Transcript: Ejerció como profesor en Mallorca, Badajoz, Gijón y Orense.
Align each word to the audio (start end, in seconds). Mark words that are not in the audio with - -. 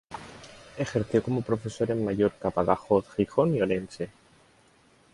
Ejerció 0.79 1.21
como 1.21 1.43
profesor 1.43 1.91
en 1.91 2.03
Mallorca, 2.03 2.49
Badajoz, 2.49 3.05
Gijón 3.15 3.55
y 3.55 3.61
Orense. 3.61 4.09